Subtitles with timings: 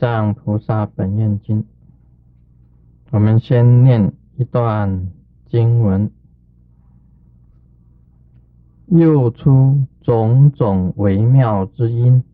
[0.00, 1.62] 藏菩萨本愿经，
[3.10, 5.10] 我们先念一段
[5.50, 6.10] 经文：
[8.86, 12.24] 又出种种微妙之音，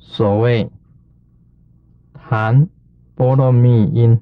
[0.00, 0.68] 所谓
[2.12, 2.68] 弹
[3.14, 4.20] 波罗蜜音、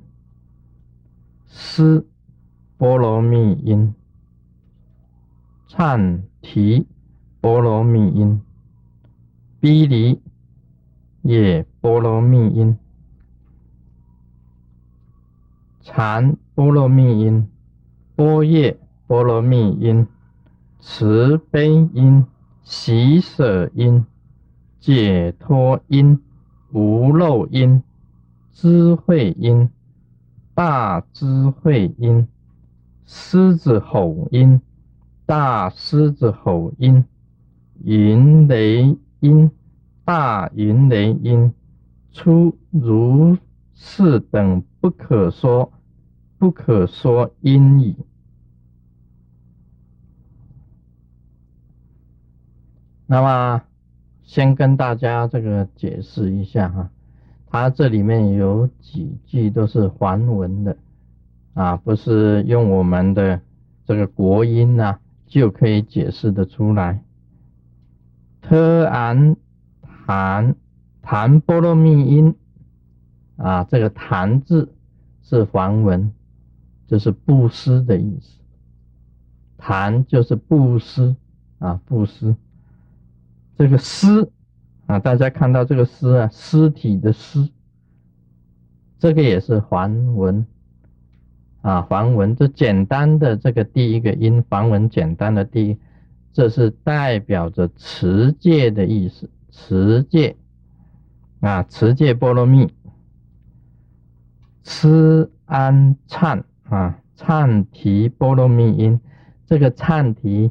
[1.47, 2.07] 思
[2.77, 3.95] 波罗蜜音、
[5.67, 6.87] 颤提
[7.41, 8.43] 波罗蜜音、
[9.61, 10.21] 逼离。
[11.25, 12.77] 也波罗蜜音，
[15.81, 17.49] 禅波罗蜜音，
[18.15, 20.07] 波叶波罗蜜音，
[20.81, 22.27] 慈悲音，
[22.63, 24.05] 喜舍音，
[24.79, 26.21] 解脱音，
[26.73, 27.83] 无漏音，
[28.53, 29.71] 智慧音，
[30.55, 32.29] 大智慧音，
[33.07, 34.61] 狮子吼音，
[35.25, 37.03] 大狮子吼音，
[37.83, 39.51] 云雷音。
[40.05, 41.55] 大云雷音
[42.13, 43.39] 出如
[43.73, 45.73] 是等不可说
[46.39, 47.97] 不可说音语。
[53.07, 53.63] 那么，
[54.23, 56.91] 先跟大家这个解释一下哈，
[57.47, 60.77] 它这里面有几句都是梵文的
[61.55, 63.41] 啊，不是用我们的
[63.87, 67.03] 这个国音呐就可以解释的出来。
[68.43, 69.37] 特安。
[70.07, 70.55] 檀
[71.01, 72.35] 檀波罗蜜音
[73.37, 74.75] 啊，这个檀字
[75.23, 76.13] 是梵文，
[76.87, 78.39] 就是布施的意思。
[79.57, 81.17] 檀就是布施
[81.59, 82.37] 啊，布施。
[83.57, 84.29] 这个尸
[84.87, 87.49] 啊，大家看到这个尸啊，尸体的尸，
[88.99, 90.47] 这个也是梵文
[91.63, 95.79] 啊，梵文这简单的这个第一个音，梵文简单的第一，
[96.31, 99.31] 这是代表着持戒的意思。
[99.57, 100.37] 持戒
[101.41, 102.75] 啊，持戒波罗蜜，
[104.65, 109.01] 吃安忏啊，忏提波罗蜜音。
[109.47, 110.51] 这个忏提，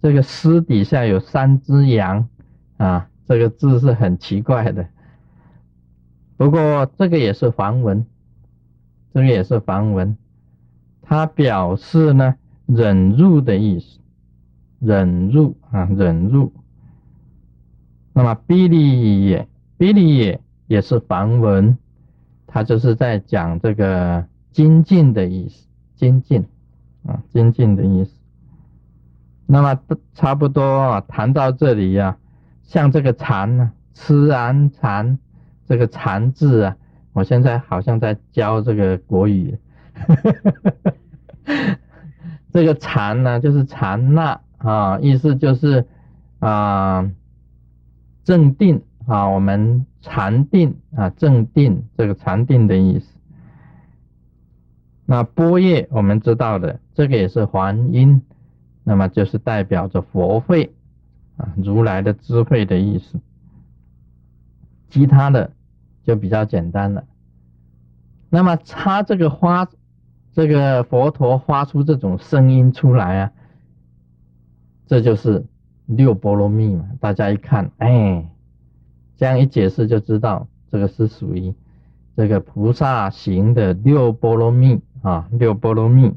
[0.00, 2.28] 这个诗底下有三只羊
[2.76, 4.86] 啊，这个字是很奇怪的。
[6.36, 8.06] 不过这个也是梵文，
[9.12, 10.16] 这个也是梵文，
[11.02, 13.98] 它表示呢忍辱的意思，
[14.78, 16.52] 忍辱啊，忍辱。
[18.16, 21.76] 那么比利也，比利也也是梵文，
[22.46, 25.66] 它就是在讲这个精进的意思，
[25.96, 26.46] 精进
[27.04, 28.12] 啊，精进的意思。
[29.46, 29.80] 那么
[30.14, 32.16] 差不多啊，谈到这里呀，
[32.62, 35.18] 像这个禅呢，吃安禅
[35.66, 36.76] 这个禅字啊，
[37.14, 39.58] 我现在好像在教这个国语，
[42.52, 45.84] 这个禅呢就是禅那啊，意思就是
[46.38, 47.10] 啊。
[48.24, 53.06] 正定啊，我们禅定啊，正定这个禅定的意思。
[55.04, 58.22] 那波叶我们知道的，这个也是还音，
[58.82, 60.72] 那么就是代表着佛慧
[61.36, 63.20] 啊，如来的智慧的意思。
[64.88, 65.50] 其他的
[66.02, 67.04] 就比较简单了。
[68.30, 69.68] 那么他这个发，
[70.32, 73.32] 这个佛陀发出这种声音出来啊，
[74.86, 75.44] 这就是。
[75.86, 78.26] 六波罗蜜嘛，大家一看，哎，
[79.16, 81.52] 这样一解释就知道，这个是属于
[82.16, 86.12] 这个菩萨行的六波罗蜜啊，六波罗蜜。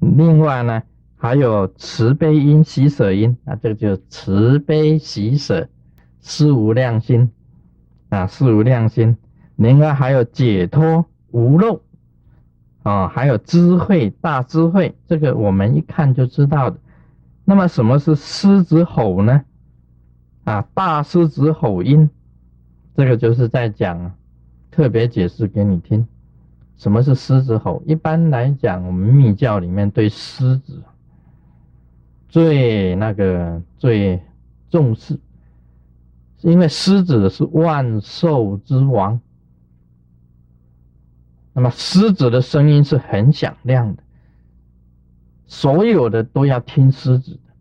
[0.00, 0.82] 另外呢，
[1.16, 5.68] 还有慈悲因、喜舍因啊，这个就慈悲喜舍，
[6.20, 7.30] 思无量心
[8.08, 9.16] 啊，思无量心。
[9.54, 11.80] 另外还有解脱无漏
[12.82, 16.78] 啊，还有智慧大智慧，这个我们一看就知道的。
[17.44, 19.44] 那么什么是狮子吼呢？
[20.44, 22.10] 啊，大狮子吼音，
[22.96, 24.14] 这个就是在讲，
[24.70, 26.06] 特别解释给你听，
[26.76, 27.82] 什么是狮子吼？
[27.86, 30.82] 一般来讲，我们密教里面对狮子
[32.28, 34.20] 最那个最
[34.70, 35.18] 重视，
[36.40, 39.20] 因为狮子是万兽之王，
[41.52, 44.02] 那么狮子的声音是很响亮的。
[45.54, 47.52] 所有的都要听狮子的，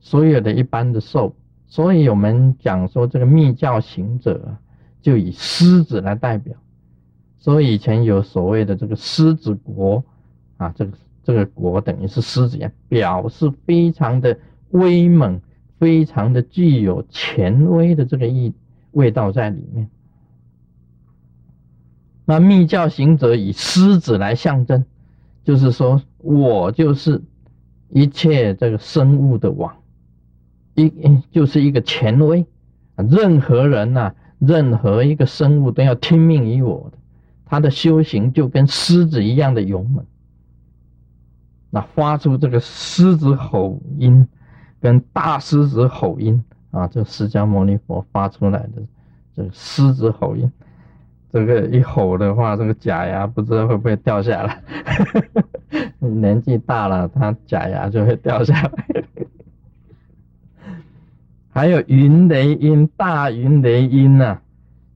[0.00, 1.32] 所有的一般的兽，
[1.68, 4.56] 所以我们讲说这个密教行者
[5.00, 6.56] 就以狮子来代表，
[7.38, 10.04] 所以以前有所谓的这个狮子国
[10.56, 14.36] 啊，这个这个国等于是狮子呀，表示非常的
[14.70, 15.40] 威猛，
[15.78, 18.52] 非常的具有权威的这个意
[18.90, 19.88] 味道在里面。
[22.24, 24.84] 那密教行者以狮子来象征，
[25.44, 27.22] 就是说我就是。
[27.88, 29.74] 一切这个生物的王，
[30.74, 30.90] 一
[31.30, 32.44] 就是一个权威，
[32.96, 36.98] 任何人呐，任何一个生物都要听命于我的，
[37.44, 40.04] 他的修行就跟狮子一样的勇猛。
[41.70, 44.26] 那发出这个狮子吼音，
[44.80, 48.82] 跟大狮子吼音啊，这释迦牟尼佛发出来的
[49.34, 50.50] 这个狮子吼音，
[51.36, 54.62] 这个一吼的话，这个假牙不知道会不会掉下来。
[56.00, 59.04] 年纪大了，他假牙就会掉下来。
[61.52, 64.38] 还有云雷音，大云雷音呐，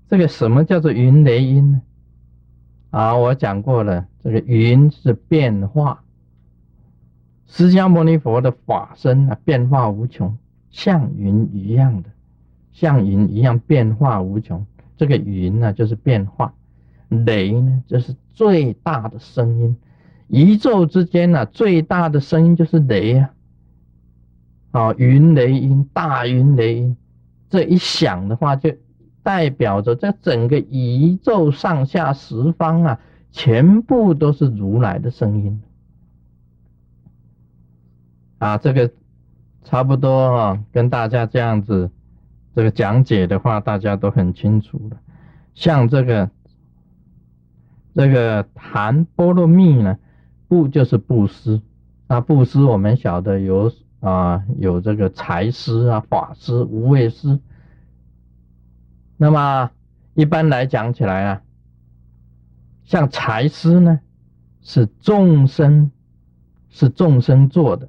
[0.09, 1.83] 这个什么叫做云雷音呢？
[2.89, 6.03] 啊，我讲过了，这个云是变化。
[7.49, 10.39] 释迦牟尼佛的法身啊，变化无穷，
[10.71, 12.09] 像云一样的，
[12.73, 14.65] 像云一样变化无穷。
[15.01, 16.53] 这个云呢，就是变化；
[17.09, 19.75] 雷呢，就是最大的声音。
[20.29, 23.31] 宇宙之间呢，最大的声音就是雷啊！
[24.73, 26.99] 啊，云雷音，大云雷音，
[27.49, 28.71] 这一响的话，就
[29.23, 33.01] 代表着这整个宇宙上下十方啊，
[33.33, 35.63] 全部都是如来的声音。
[38.37, 38.91] 啊，这个
[39.65, 41.91] 差不多啊，跟大家这样子
[42.55, 44.99] 这个讲解的话，大家都很清楚了。
[45.55, 46.31] 像这个
[47.95, 49.99] 这个谈波罗蜜呢，
[50.49, 51.61] 布就是布施，
[52.09, 53.71] 那布施我们晓得有
[54.01, 57.39] 啊，有这个财施啊、法施、无畏施。
[59.17, 59.71] 那么
[60.15, 61.43] 一般来讲起来啊，
[62.85, 64.01] 像财施呢，
[64.63, 65.91] 是众生
[66.69, 67.89] 是众生做的。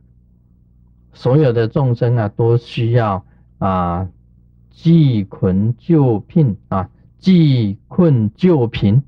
[1.14, 3.26] 所有的众生啊，都需要
[3.60, 4.10] 啊
[4.72, 6.90] 济困救贫啊，
[7.20, 9.04] 济困救贫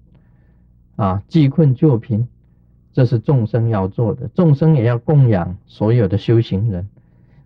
[0.96, 2.28] 啊，济困救贫，
[2.94, 4.28] 这是众生要做的。
[4.36, 6.88] 众生也要供养所有的修行人。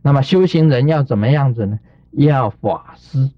[0.02, 1.80] 那么修行人要怎么样子呢？
[2.12, 3.30] 要法师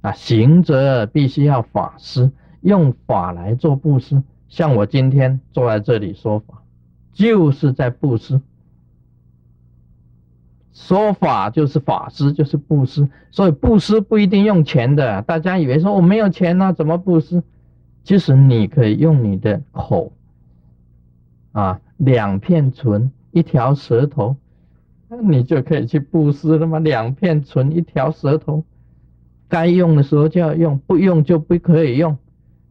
[0.00, 2.30] 啊，行者必须要法师，
[2.60, 4.22] 用法来做布施。
[4.48, 6.62] 像我今天坐在这里说法，
[7.12, 8.40] 就是在布施。
[10.78, 15.20] 说法就是法师，就是布施，所以布施不一定用钱的。
[15.22, 17.42] 大家以为说我没有钱呢，怎么布施？
[18.04, 20.12] 其实你可以用你的口，
[21.50, 24.36] 啊，两片唇，一条舌头，
[25.08, 26.78] 那你就可以去布施了嘛。
[26.78, 28.62] 两片唇，一条舌头，
[29.48, 32.16] 该用的时候就要用，不用就不可以用。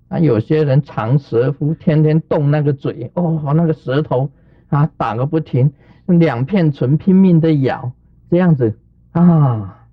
[0.08, 4.30] 啊，有些人长舌妇，天天动那个嘴，哦，那个舌头
[4.70, 5.74] 啊，打个不停，
[6.08, 7.92] 两片唇拼命的咬。
[8.30, 8.78] 这样子
[9.14, 9.88] 啊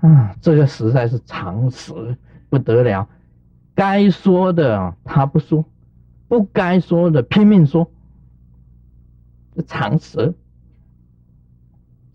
[0.00, 2.16] 啊，这个实在是常识
[2.48, 3.08] 不得了。
[3.74, 5.64] 该说的他不说，
[6.28, 7.90] 不该说的拼命说，
[9.54, 10.32] 这常识。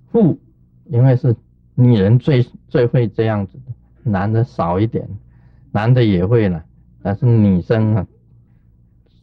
[0.09, 0.39] 妇，
[0.85, 1.35] 因为是
[1.73, 5.05] 女人最最会这样子的，男的少一点，
[5.71, 6.63] 男的也会了，
[7.01, 8.07] 但是女生啊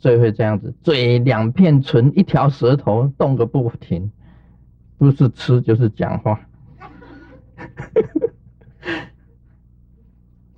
[0.03, 4.11] 最会这样子，嘴两片唇，一条舌头动个不停。
[4.99, 6.41] 不是吃就是讲话，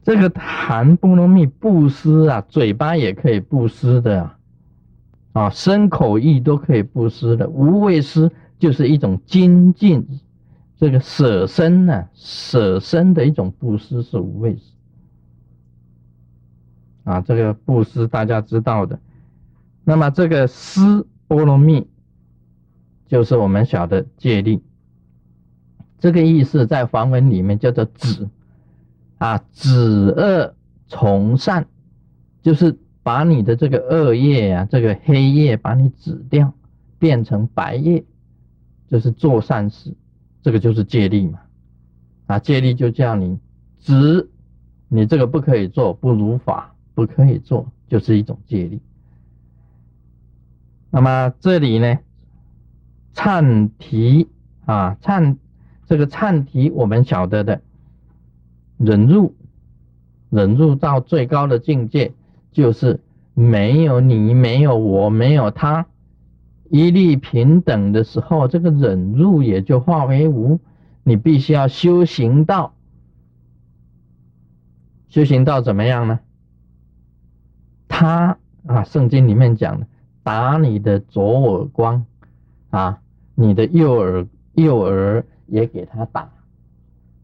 [0.02, 4.38] 这个谈波罗蜜布施啊，嘴巴也可以布施的啊，
[5.32, 7.48] 啊身口意都可以布施的。
[7.48, 10.06] 无畏施就是一种精进，
[10.76, 14.62] 这个舍身呢，舍身的一种布施是无畏施
[17.04, 17.22] 啊。
[17.22, 19.00] 这个布施大家知道的，
[19.84, 21.86] 那么这个施波罗蜜。
[23.06, 24.60] 就是我们晓得戒律，
[26.00, 28.28] 这个意思在梵文里面叫做止
[29.18, 30.54] 啊，止恶
[30.88, 31.66] 从善，
[32.42, 36.52] 就是把你的这个恶业啊，这个黑夜把你止掉，
[36.98, 38.02] 变成白夜，
[38.88, 39.94] 就是做善事，
[40.42, 41.38] 这个就是戒律嘛。
[42.26, 43.38] 啊，戒律就叫你
[43.80, 44.28] 止，
[44.88, 48.80] 你这个不可以做，不如法，不可以做，就是一种戒律。
[50.94, 51.98] 那么这里呢？
[53.16, 54.28] 忏提
[54.64, 55.38] 啊，忏
[55.86, 57.62] 这个忏提，我们晓得的，
[58.78, 59.34] 忍入，
[60.30, 62.12] 忍入到最高的境界，
[62.52, 63.00] 就是
[63.34, 65.86] 没有你，没有我，没有他，
[66.70, 70.60] 一律平等的时候，这个忍入也就化为无。
[71.02, 72.72] 你必须要修行到，
[75.08, 76.20] 修行到怎么样呢？
[77.88, 79.88] 他啊，圣经里面讲的，
[80.24, 82.04] 打你的左耳光
[82.70, 82.98] 啊。
[83.36, 86.30] 你的右耳右耳也给他打，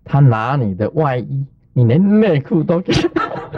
[0.03, 2.93] 他拿你的外衣，你连内裤都给，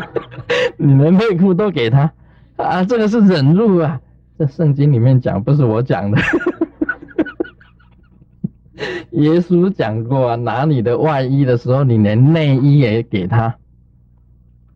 [0.77, 2.13] 你连内裤都给他
[2.57, 2.85] 啊！
[2.85, 4.03] 这个是忍辱啊，
[4.39, 6.21] 这圣经里面讲，不是我讲的。
[9.13, 13.57] 耶稣讲过啊，拿你的外衣的时候，你连内衣也给他。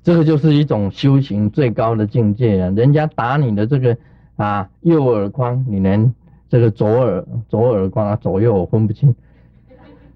[0.02, 2.70] 这个就是一种修行最高的境界啊！
[2.70, 3.98] 人家打你的这个
[4.36, 6.14] 啊右耳光，你连
[6.48, 9.14] 这个左耳左耳光啊左右我分不清，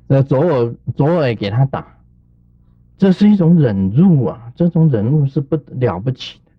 [0.09, 1.97] 这左耳左耳给他打，
[2.97, 4.53] 这是一种忍辱啊！
[4.55, 6.53] 这种忍辱是不了不起的。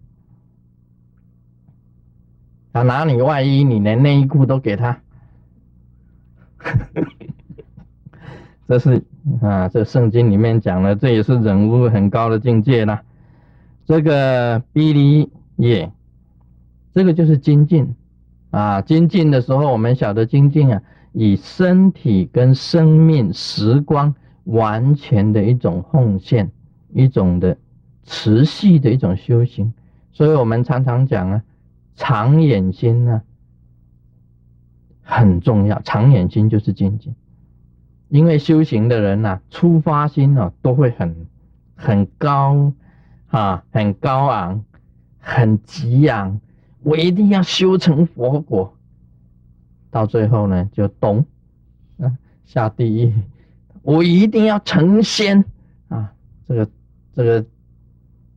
[2.74, 5.00] 他拿你外衣，你连内衣裤都给他，
[8.68, 9.04] 这是
[9.42, 13.02] 啊，这圣经里面讲的，这也是忍辱很高的境界了。
[13.86, 15.92] 这个比利耶，
[16.94, 17.96] 这个就是精进
[18.50, 18.82] 啊！
[18.82, 20.82] 精进的时候，我们晓得精进啊，
[21.14, 26.52] 以身体跟生命时光完全的一种奉献，
[26.94, 27.58] 一种的
[28.04, 29.74] 持续的一种修行。
[30.12, 31.44] 所以我们常常讲啊，
[31.96, 33.22] 长远心呢
[35.02, 35.80] 很重要。
[35.82, 37.16] 长远心就是精进，
[38.10, 41.28] 因为修行的人呐，出发心呢都会很
[41.76, 42.74] 很高。
[43.32, 44.62] 啊，很高昂，
[45.18, 46.42] 很激昂，
[46.84, 48.76] 我一定要修成佛果。
[49.90, 51.26] 到最后呢，就懂，
[52.00, 53.14] 啊，下地狱，
[53.82, 55.44] 我一定要成仙
[55.90, 56.14] 啊！
[56.48, 56.70] 这个
[57.14, 57.46] 这个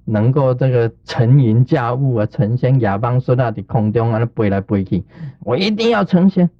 [0.04, 5.04] 能够这个乘云驾雾啊，成仙亚邦说那的空中啊，那飞来飞去，
[5.40, 6.50] 我一定要成仙。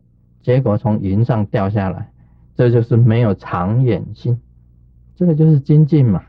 [0.43, 2.13] 结果从云上掉下来，
[2.55, 4.41] 这就是没有长远心，
[5.17, 6.23] 这个就是精进嘛。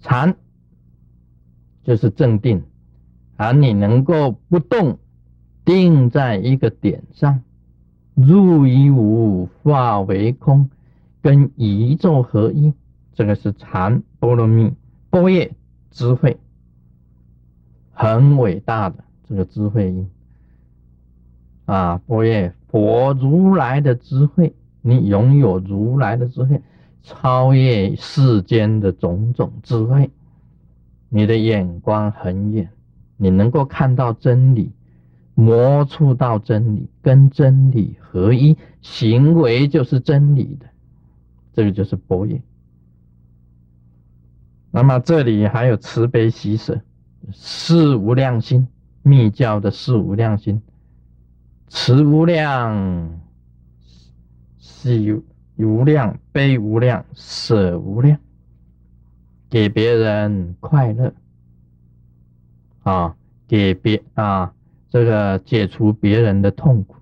[0.00, 0.36] 禅
[1.82, 2.62] 就是镇定，
[3.38, 4.98] 而你能够不动，
[5.64, 7.40] 定在一个点上，
[8.14, 10.68] 入于无，化为空，
[11.22, 12.74] 跟宇宙合一，
[13.14, 14.74] 这个是禅波罗蜜
[15.08, 15.52] 波叶
[15.90, 16.36] 智慧，
[17.92, 18.96] 很伟大的
[19.28, 20.10] 这个智慧音
[21.64, 22.00] 啊！
[22.06, 24.52] 波叶佛如来的智慧，
[24.82, 26.60] 你拥有如来的智慧。
[27.04, 30.10] 超越世间的种种智慧，
[31.08, 32.68] 你的眼光很远，
[33.18, 34.72] 你能够看到真理，
[35.34, 40.66] 摸触到真理，跟真理合一，行为就是真理的，
[41.52, 42.40] 这个就是波叶。
[44.70, 46.80] 那么这里还有慈悲喜舍，
[47.30, 48.66] 四无量心，
[49.02, 50.62] 密教的四无量心，
[51.68, 53.20] 慈无量，
[54.56, 55.22] 喜。
[55.60, 58.16] 无量悲无量舍无量，
[59.50, 61.12] 给别人快乐
[62.88, 63.14] 啊，
[63.46, 64.54] 给别啊
[64.88, 66.96] 这个解除别人的痛苦，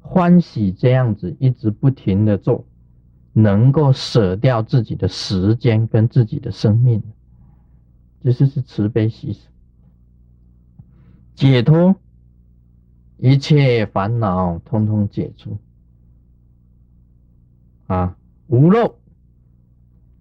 [0.00, 2.66] 欢喜这样子一直不停的做，
[3.32, 7.00] 能够舍掉自己的时间跟自己的生命，
[8.20, 9.48] 这就是慈悲喜舍，
[11.36, 11.94] 解脱
[13.18, 15.56] 一切烦恼，通通解除。
[17.86, 18.16] 啊，
[18.48, 18.96] 无漏，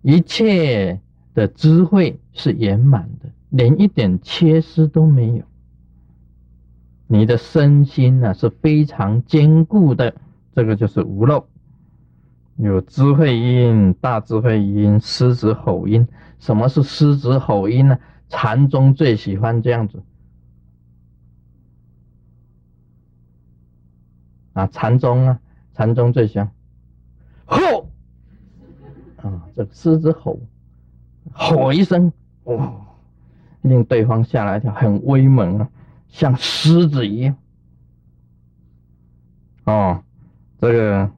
[0.04, 1.02] 一切
[1.34, 5.44] 的智慧是圆满的，连一点缺失都没有。
[7.06, 10.16] 你的身心呢是非常坚固的，
[10.56, 11.46] 这个就是无漏。
[12.56, 16.08] 有智慧音、大智慧音、狮子吼音。
[16.40, 18.00] 什么是狮子吼音呢？
[18.28, 20.02] 禅宗最喜欢这样子。
[24.54, 25.40] 啊，禅宗啊，
[25.76, 26.52] 禅宗最喜欢。
[27.46, 27.90] 吼！
[29.18, 30.40] 啊，这狮子吼，
[31.32, 32.12] 吼一声，
[32.46, 32.74] 哇，
[33.64, 35.68] 令对方吓了一跳，很威猛啊，
[36.08, 37.36] 像狮子一样。
[39.66, 40.04] 哦，
[40.60, 41.10] 这个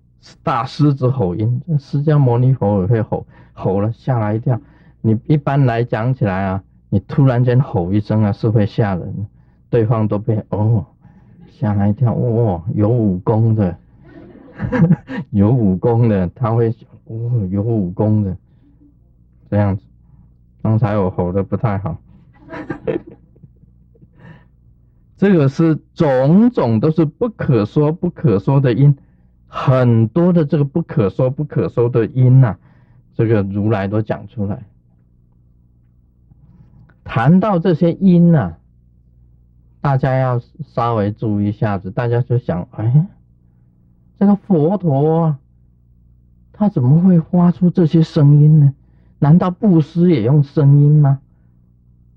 [0.41, 4.59] 大狮子吼音，释迦牟尼佛也会吼，吼了吓了一跳。
[5.01, 9.27] 你一般来讲起来啊，你突然间吼一声啊，是会吓人，
[9.69, 10.85] 对方都被哦
[11.51, 13.77] 吓了一跳，哇，有武功的。
[15.31, 16.69] 有武功的，他会
[17.05, 18.37] 哦，有武功的
[19.49, 19.83] 这样子。
[20.61, 21.97] 刚才我吼的不太好，
[25.17, 28.97] 这个是种种都是不可说不可说的因，
[29.47, 32.57] 很多的这个不可说不可说的因呐，
[33.15, 34.63] 这个如来都讲出来。
[37.03, 38.55] 谈到这些因呐，
[39.79, 43.07] 大家要稍微注意一下子，大家就想，哎。
[44.17, 45.37] 这个佛陀，
[46.53, 48.73] 他怎么会发出这些声音呢？
[49.19, 51.19] 难道布施也用声音吗？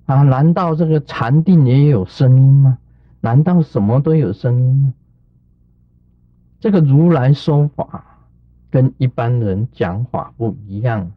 [0.07, 2.79] 啊，难道这个禅定也有声音吗？
[3.21, 4.95] 难道什么都有声音吗？
[6.61, 8.05] 这个如来说法
[8.71, 11.13] 跟一般人讲法不一样，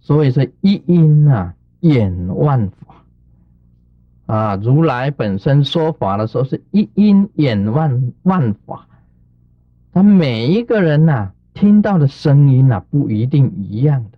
[0.00, 4.56] 所以是一音啊演万法啊。
[4.56, 8.86] 如来本身说法的时候是一音演万万法。
[9.92, 14.17] 他每一个人呐，听到的声音呐，不一定一样的。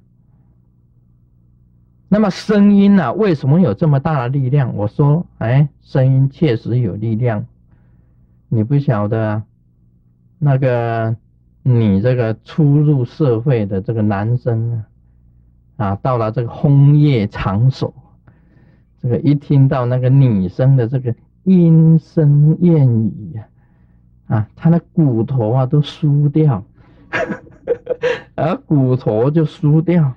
[2.13, 4.75] 那么声音呢，为什么有这么大的力量？
[4.75, 7.47] 我说，哎，声音确实有力量。
[8.49, 9.45] 你不晓得？
[10.41, 11.15] 那个
[11.63, 14.83] 你这个初入社会的这个男生
[15.77, 17.95] 啊，啊，到了这个婚宴场所，
[19.01, 21.15] 这个一听到那个女生的这个
[21.45, 23.47] 莺声燕语呀，
[24.27, 26.65] 啊，他的骨头啊都酥掉，
[28.35, 30.13] 而 骨头就酥掉。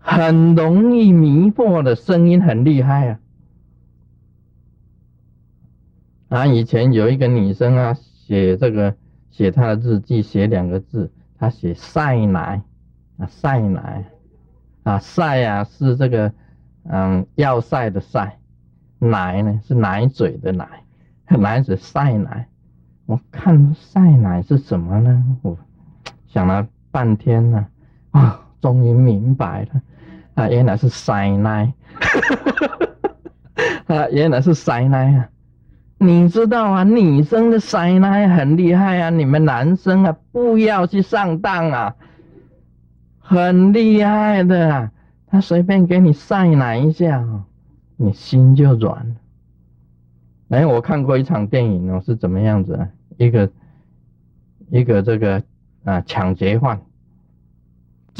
[0.00, 3.20] 很容易迷惑的声音很厉害啊！
[6.30, 8.96] 啊，以前有一个女生啊，写这个
[9.30, 12.62] 写她的日记，写两个字，她写晒奶
[13.18, 14.04] 啊，晒奶
[14.84, 16.32] 啊，晒啊是这个
[16.84, 18.38] 嗯要晒的晒，
[18.98, 20.66] 奶呢是奶嘴的奶，
[21.28, 22.48] 奶嘴晒奶。
[23.06, 25.36] 我看晒奶是什么呢？
[25.42, 25.58] 我
[26.28, 27.66] 想了半天呢，
[28.12, 29.82] 啊，终于明白了。
[30.34, 31.72] 啊，原来是塞奶，
[33.86, 35.28] 啊，原来是塞奶啊！
[35.98, 41.96] 你知道啊，女生的塞奶很厉害啊，你们男生啊，不要去上当啊，
[43.18, 44.92] 很厉害的啊！
[45.26, 47.22] 他随便给你塞奶一下，
[47.96, 49.14] 你心就软了。
[50.50, 52.88] 哎，我看过一场电影哦，是怎么样子啊？
[53.18, 53.50] 一个
[54.70, 55.42] 一个这个
[55.84, 56.80] 啊抢劫犯。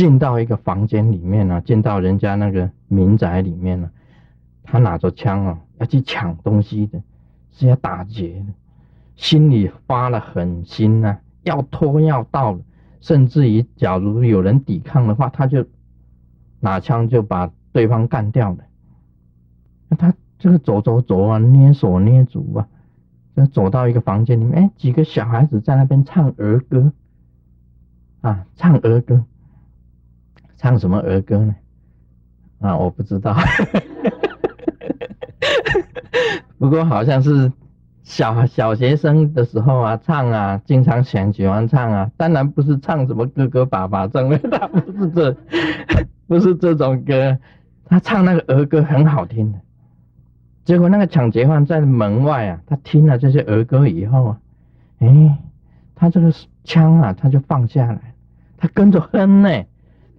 [0.00, 3.90] 进到一个房间里面呢，进到人家那个民宅里面呢，
[4.62, 7.02] 他拿着枪啊，要去抢东西的，
[7.52, 8.54] 是要打劫的，
[9.16, 12.58] 心里发了狠心呐，要拖要到，
[13.02, 15.66] 甚至于假如有人抵抗的话，他就
[16.60, 18.58] 拿枪就把对方干掉了。
[19.90, 22.66] 那他这个走走走啊，捏手捏足啊，
[23.36, 26.90] 就走到一个房间里面，哎，几个小孩子在那边唱儿歌，
[28.22, 29.22] 啊，唱儿歌。
[30.60, 31.56] 唱什么儿歌呢？
[32.60, 33.34] 啊，我不知道，
[36.58, 37.50] 不过好像是
[38.02, 42.10] 小小学生的时候啊，唱啊，经常喜喜欢唱啊。
[42.18, 44.36] 当然不是唱什么哥哥爸爸唱的，
[44.68, 45.36] 不是这，
[46.28, 47.38] 不是这种歌。
[47.86, 49.58] 他唱那个儿歌很好听的。
[50.66, 54.38] 结果那个抢劫犯在门外啊，他听了这些儿歌以后啊，
[54.98, 55.38] 哎，
[55.94, 56.30] 他这个
[56.64, 58.14] 枪啊，他就放下来，
[58.58, 59.64] 他跟着哼呢。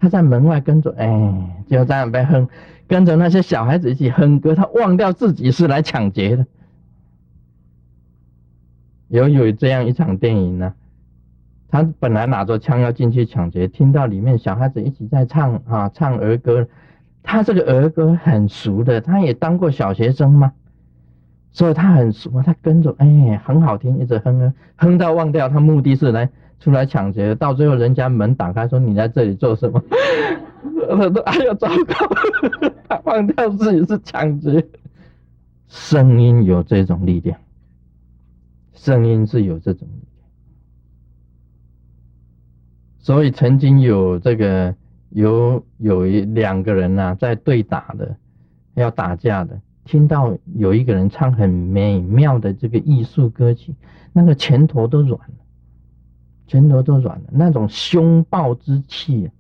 [0.02, 2.50] 他在门外跟着，哎，就这样被哼，
[2.88, 4.56] 跟着那些小孩子一起哼歌。
[4.56, 6.48] 他忘掉自己是来抢劫的。
[9.10, 10.74] 有有这样一场电影呢，
[11.68, 16.68] 他本来拿着枪要进去抢劫，听到里面小孩子一起在唱啊，唱儿歌。
[17.22, 20.52] 他这个儿歌很熟的，他也当过小学生嘛，
[21.52, 22.42] 所以他很熟。
[22.42, 26.28] 他跟着，哎，很好听，一直哼哼，哼到忘掉他目的是来。
[26.62, 29.84] 出来抢劫，到最后人家门打开，说你在这里做什么？
[30.90, 32.70] 他说：“哎呀，糟糕！
[32.88, 34.66] 他忘掉自己是抢劫。”
[35.68, 37.40] 声音有这种力量，
[38.74, 40.30] 声音是有这种力量。
[43.00, 44.76] 所以曾经有这个
[45.10, 48.16] 有有一两个人呐，在对打的，
[48.76, 53.74] 要打架的，听到有一个人唱很美妙的这个艺术歌曲，
[54.14, 55.36] 那个拳头都软了。
[56.52, 59.32] 拳头都软了，那种凶暴之气，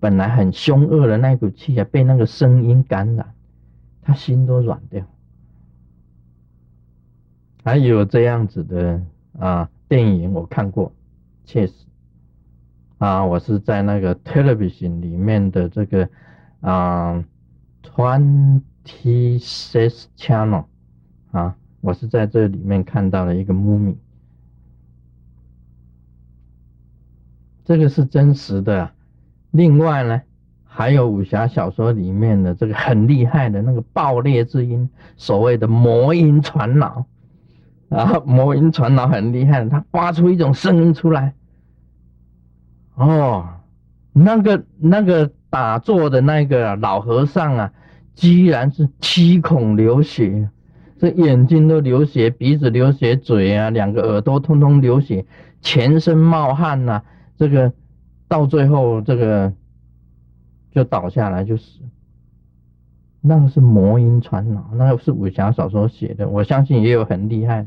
[0.00, 3.34] 本来很凶恶的那股气啊，被那个声音感染，
[4.00, 5.04] 他心都软掉。
[7.62, 9.02] 还有这样子的
[9.38, 10.90] 啊，电影我看过，
[11.44, 11.74] 确实
[12.96, 16.08] 啊，我是在那个 television 里面的这个
[16.62, 17.22] 啊
[17.82, 20.64] ，twenty six channel
[21.32, 23.96] 啊，我是在这里面看到了一个 movie。
[27.66, 28.88] 这个是真实的。
[29.50, 30.22] 另外呢，
[30.64, 37.04] 还有武侠小说里面的这个很厉害的那个爆裂之音，所谓的魔音传脑
[37.88, 41.34] 啊，魔音传脑很厉害，他发出一种声音出来。
[42.94, 43.48] 哦，
[44.12, 47.72] 那个那个打坐的那个老和尚啊，
[48.14, 50.48] 居然是七孔流血，
[50.98, 55.26] 这眼睛都流血，鼻子流血，嘴啊，两个耳朵通通流血，
[55.62, 57.02] 全身冒汗呐。
[57.36, 57.72] 这个
[58.28, 59.52] 到最后，这个
[60.70, 61.80] 就倒下来就死。
[63.20, 67.66] 那个是魔音传脑，那个是武侠小说写的，我相信也有很厉害。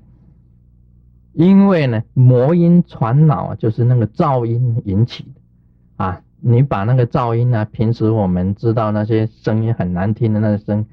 [1.34, 5.42] 因为呢，魔音传脑啊，就是那个噪音引起的
[6.06, 6.22] 啊。
[6.40, 10.86] 你把那个噪音呢，平时我们知道那些声音很难听的那个声，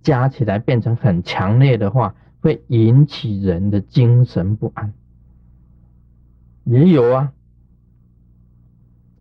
[0.00, 4.94] 加起来变成很强烈的话，会引起人的精神不安。
[6.64, 7.33] 也有啊。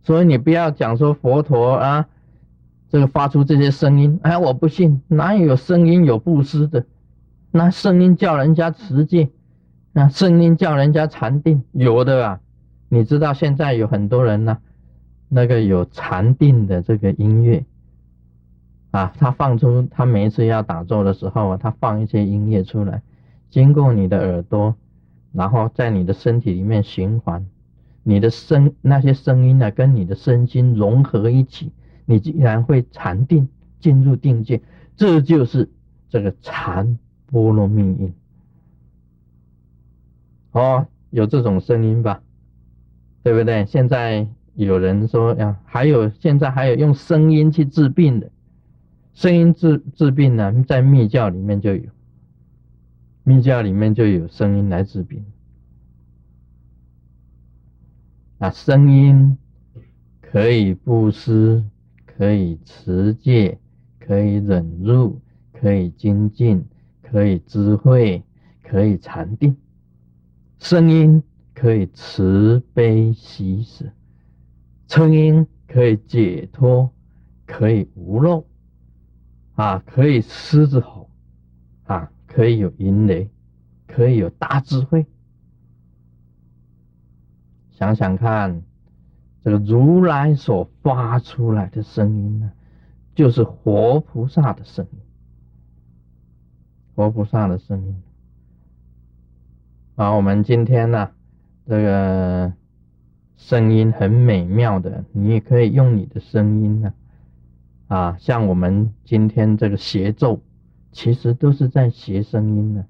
[0.03, 2.07] 所以你不要讲说佛陀啊，
[2.89, 6.85] 这个发出这些声音，哎，我不信，哪有声音有布施的？
[7.51, 9.29] 那声音叫人家持戒，
[9.91, 12.39] 那声音叫人家禅定，有的啊。
[12.89, 14.57] 你知道现在有很多人呢，
[15.29, 17.63] 那个有禅定的这个音乐
[18.91, 23.01] 啊，他放出他每一次要打坐的时候啊，他放一些音乐出来，
[23.49, 24.75] 经过你的耳朵，
[25.31, 27.45] 然后在你的身体里面循环。
[28.03, 31.71] 你的声那些声音呢，跟你的身心融合一起，
[32.05, 33.47] 你竟然会禅定
[33.79, 34.61] 进入定界，
[34.95, 35.69] 这就是
[36.09, 38.13] 这个禅波罗蜜音。
[40.51, 42.21] 哦，有这种声音吧？
[43.23, 43.65] 对不对？
[43.65, 48.29] 现在有人说呀，还有现在还有用声音去治病的，
[49.13, 51.83] 声音治治病呢，在密教里面就有，
[53.23, 55.25] 密教里面就有声音来治病。
[58.43, 59.37] 啊，声音
[60.19, 61.63] 可以布施，
[62.05, 63.57] 可以持戒，
[64.01, 65.21] 可以忍辱，
[65.53, 66.65] 可以精进，
[67.01, 68.21] 可以智慧，
[68.61, 69.55] 可以禅定。
[70.59, 73.85] 声音可以慈悲喜舍，
[74.89, 76.91] 声音可以解脱，
[77.45, 78.45] 可以无漏，
[79.55, 81.09] 啊，可以狮子吼，
[81.85, 83.29] 啊，可以有银雷，
[83.87, 85.05] 可以有大智慧。
[87.73, 88.61] 想想看，
[89.43, 92.51] 这个如来所发出来的声音呢，
[93.15, 94.99] 就是活菩萨的声音，
[96.95, 98.01] 活菩萨的声音。
[99.95, 101.09] 啊，我们今天呢，
[101.65, 102.53] 这个
[103.37, 106.93] 声音很美妙的，你也可以用你的声音呢，
[107.87, 110.39] 啊，像我们今天这个协奏，
[110.91, 112.85] 其实都是在学声音呢，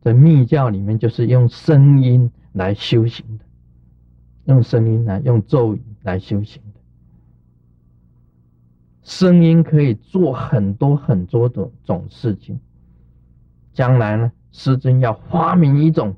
[0.00, 3.43] 在密教里面就是用声音来修行的。
[4.46, 6.80] 用声音来，用咒语来修行的，
[9.02, 12.60] 声音可以做很多很多种种事情。
[13.72, 16.14] 将来呢，师尊要发明一种，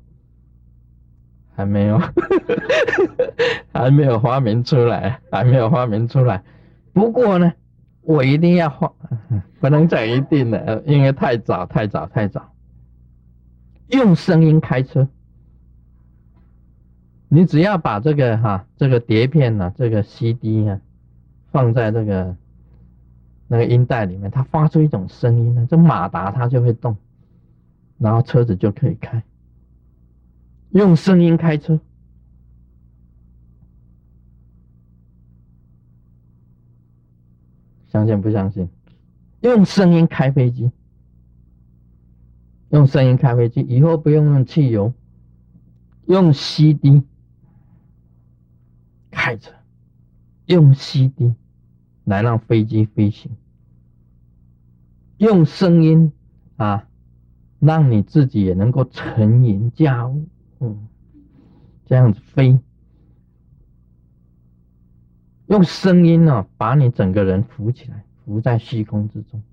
[1.55, 1.99] 还没有，
[3.73, 6.43] 还没有发明出来，还没有发明出来。
[6.93, 7.53] 不过呢，
[8.01, 8.93] 我一定要发，
[9.59, 12.53] 不能讲一定的，因为太早，太早，太早。
[13.87, 15.07] 用声音开车。
[17.29, 20.79] 你只要把这个哈这个碟片呢，这个 CD 啊，
[21.51, 22.35] 放在这个
[23.47, 26.95] 那个音带里面，它发出一种声音呢，这马达它就会动，
[27.97, 29.21] 然后车子就可以开。
[30.69, 31.79] 用声音开车，
[37.91, 38.69] 相信不相信？
[39.41, 40.71] 用声音开飞机，
[42.69, 44.93] 用声音开飞机，以后不用用汽油，
[46.05, 47.03] 用 CD。
[49.27, 49.51] 开着，
[50.45, 51.35] 用 CD
[52.05, 53.29] 来让飞机飞行，
[55.17, 56.13] 用声音
[56.55, 56.87] 啊，
[57.59, 60.25] 让你自己也能够沉吟驾雾，
[60.61, 60.87] 嗯，
[61.85, 62.57] 这样子飞，
[65.47, 69.43] 用声音呢，把你整个人浮起来，浮在虚空之中。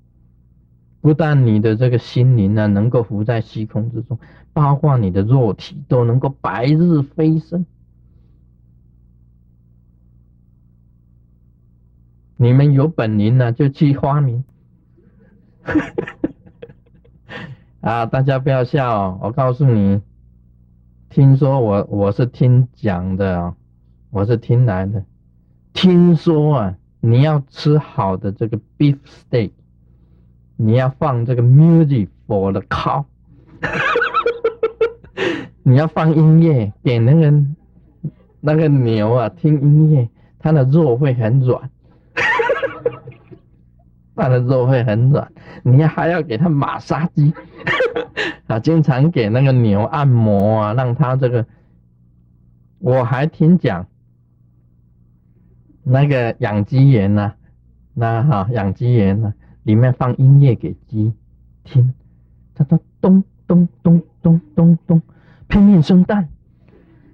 [1.00, 4.20] 不但你的这个心灵呢，能够浮在虚空之中，
[4.52, 7.66] 包括你的肉体都能够白日飞升。
[12.37, 14.44] 你们有本领呢，就去发明。
[17.81, 20.01] 啊，大家不要笑，我告诉你，
[21.11, 23.55] 听说我我是听讲的，
[24.11, 25.05] 我是听来的。
[25.73, 29.53] 听说啊，你要吃好的这个 beef steak，
[30.57, 33.05] 你要放这个 music for the cow，
[35.62, 37.33] 你要放音乐给那个
[38.40, 41.70] 那个牛啊听音乐，它的肉会很软。
[44.14, 45.31] 它的肉会很软，
[45.62, 47.33] 你还要给它马杀鸡
[48.46, 51.46] 啊，经常给那个牛按摩啊，让它这个。
[52.79, 53.87] 我还听讲，
[55.83, 57.33] 那个养鸡员呢，
[57.94, 61.14] 那哈养鸡员呢，里面放音乐给鸡
[61.62, 61.94] 听，
[62.55, 65.00] 他说咚咚咚咚咚咚，
[65.48, 66.29] 拼命生蛋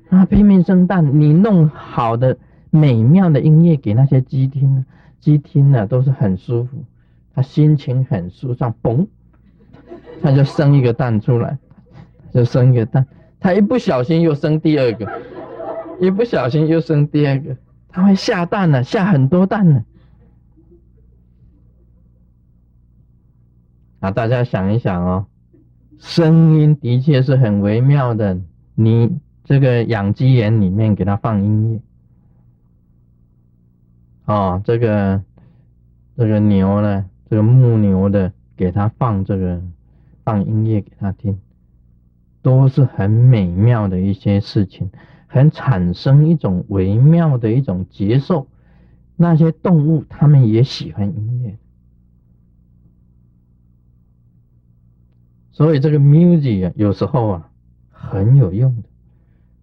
[0.09, 2.37] 啊，拼命生蛋，你弄好的
[2.71, 4.85] 美妙的音乐给那些鸡听。
[5.21, 6.83] 鸡听了都是很舒服，
[7.41, 9.07] 他心情很舒畅，嘣，
[10.21, 11.57] 他就生一个蛋出来，
[12.35, 13.07] 就生一个蛋，
[13.41, 15.11] 他一不小心又生第二个，
[15.99, 17.57] 一不小心又生第二个，
[17.89, 19.83] 他会下蛋了，下很多蛋呢。
[24.01, 25.25] 啊，大家想一想哦，
[25.99, 28.39] 声音的确是很微妙的，
[28.75, 31.73] 你这个养鸡园里面给他放音
[34.27, 35.23] 乐，哦，这个
[36.19, 39.63] 这个牛呢，这个牧牛的给他放这个
[40.25, 41.39] 放音乐给他听，
[42.43, 44.91] 都是很美妙的一些事情，
[45.29, 48.49] 很产生一种微妙的一种接受。
[49.15, 51.57] 那些动物，他们也喜欢音乐，
[55.53, 57.51] 所以这个 music 啊，有时候啊，
[57.91, 58.89] 很有用的，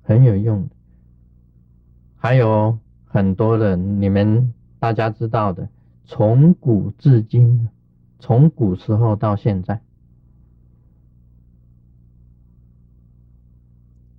[0.04, 0.70] 很有用的。
[2.16, 5.68] 还有很多的，你们大家知道的，
[6.08, 7.70] 从古至今，
[8.18, 9.80] 从古时候到现在，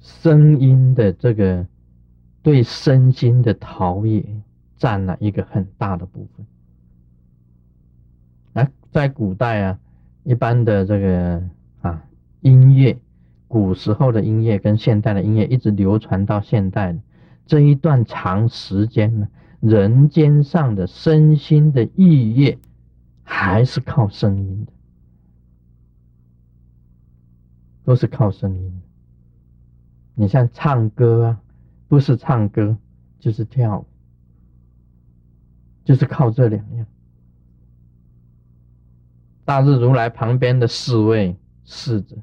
[0.00, 1.66] 声音的这个
[2.42, 4.24] 对身心的陶冶。
[4.78, 6.46] 占了一个很大的部分。
[8.62, 9.80] 啊，在古代啊，
[10.22, 11.42] 一般的这个
[11.80, 12.04] 啊
[12.42, 12.96] 音乐，
[13.48, 16.96] 古时候的音乐跟现代的音乐一直流传到现代
[17.44, 19.26] 这一段长时间呢，
[19.60, 22.58] 人间上的身心的意业
[23.22, 24.72] 还是靠声音的，
[27.84, 28.82] 都是靠声音。
[30.14, 31.40] 你像唱歌啊，
[31.88, 32.76] 不是唱歌
[33.18, 33.86] 就是跳舞。
[35.84, 36.86] 就是靠这两样。
[39.46, 42.14] 大日如来旁边的四位侍者：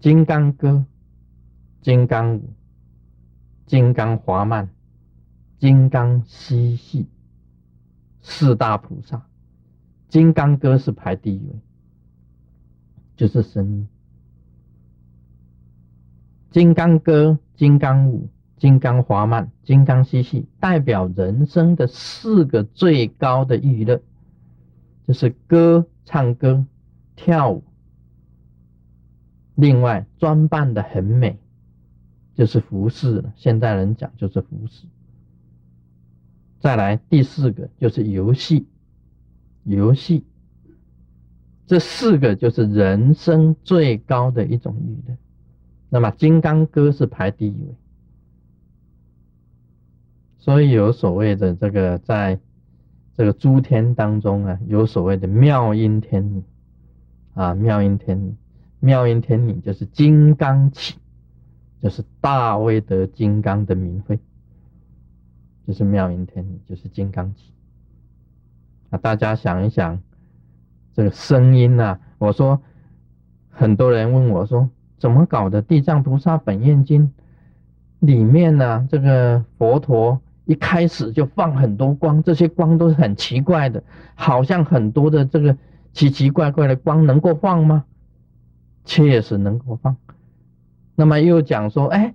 [0.00, 0.84] 金刚歌、
[1.80, 2.52] 金刚舞、
[3.64, 4.68] 金刚华曼、
[5.62, 7.06] 金刚嬉戏，
[8.20, 9.24] 四大菩萨。
[10.08, 11.60] 金刚歌是排第一位，
[13.14, 13.86] 就是声音。
[16.50, 18.28] 金刚歌、金刚舞。
[18.58, 24.02] 金刚华曼、金刚嬉戏，代表人生的四个最高的娱乐，
[25.06, 26.66] 就是歌、唱歌、
[27.14, 27.62] 跳舞。
[29.54, 31.38] 另外，装扮的很美，
[32.34, 33.32] 就是服饰了。
[33.36, 34.86] 现代人讲就是服饰。
[36.62, 38.68] 再来第四个就是游戏，
[39.64, 40.24] 游戏。
[41.66, 45.16] 这四个就是人生最高的一种娱乐。
[45.88, 47.74] 那么，金刚歌是排第一位。
[50.38, 52.38] 所以有所谓的这个，在
[53.16, 56.44] 这个诸天当中啊，有所谓的妙音天女
[57.34, 58.36] 啊，妙音天女，
[58.78, 60.94] 妙音天女就是金刚起，
[61.80, 64.16] 就是大威德金刚的名讳，
[65.66, 67.52] 就是妙音天女，就是金刚起。
[68.90, 70.00] 啊，大家想一想，
[70.92, 72.60] 这个声音呐，我说
[73.50, 75.62] 很多人问我说，怎么搞的？
[75.66, 77.06] 《地藏菩萨本愿经》
[78.00, 80.20] 里面呢，这个佛陀。
[80.44, 83.80] 一开始就放很多光，这些光都是很奇怪的，
[84.16, 85.56] 好像很多的这个
[85.92, 87.84] 奇奇怪怪的光能够放吗？
[88.84, 89.96] 确实能够放。
[90.96, 92.12] 那么又讲说，哎，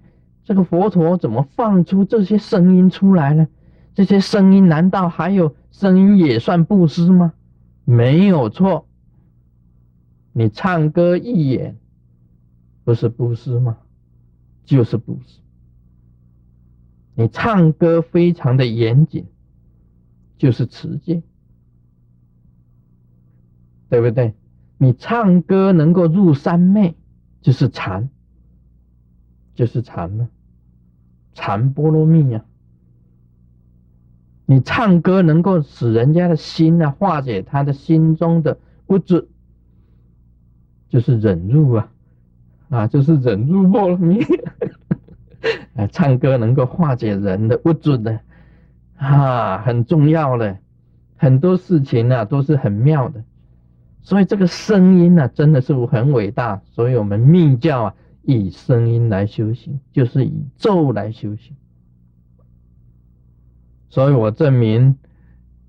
[0.48, 3.50] 这个佛陀怎么放出这些声音出来呢？
[3.94, 7.34] 这些声音难道还有声音也算布施吗？
[7.84, 8.88] 没有错，
[10.32, 11.78] 你唱歌一眼，
[12.86, 13.80] 不是布施吗？
[14.64, 15.42] 就是布施。
[17.16, 19.26] 你唱歌非常的严谨，
[20.38, 21.24] 就是持戒，
[23.90, 24.34] 对不对？
[24.78, 26.96] 你唱歌能够入三昧，
[27.42, 28.10] 就是禅，
[29.54, 30.30] 就是禅了，
[31.38, 32.43] 禅波罗蜜呀。
[34.47, 39.28] 你唱歌能够使人家的心啊化解他的心中的不知，
[40.89, 41.91] 就是忍辱啊，
[42.69, 44.19] 啊，就是忍辱波罗蜜。
[45.76, 48.19] 啊，唱歌能够化解人的不准的，
[48.97, 50.58] 啊，很重要的，
[51.17, 53.23] 很多事情呢都是很妙的，
[54.02, 57.95] 所以这个声音呢真的是很伟大，所以我们密教啊
[58.28, 61.56] 以声音来修行，就是以咒来修行，
[63.90, 64.98] 所以我证明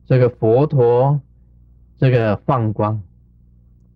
[0.06, 1.20] 这个佛陀
[1.96, 3.00] 这个放光，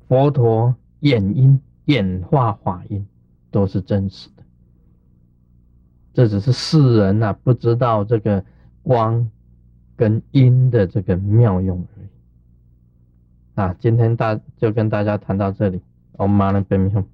[0.07, 3.05] 佛陀演音演化法音
[3.51, 4.45] 都是真实的。
[6.15, 8.45] 这只是世人呐不知道这个
[8.85, 9.29] 光
[9.97, 12.09] 跟音的这个妙用而已。
[13.55, 15.81] 啊，今天大就跟大家谈到这里，
[16.13, 17.05] 我们马上分享。